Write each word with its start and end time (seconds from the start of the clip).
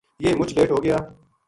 یہ 0.23 0.37
مُچ 0.39 0.49
لیٹ 0.57 0.69
ہو 0.71 0.79
گیا 0.83 0.97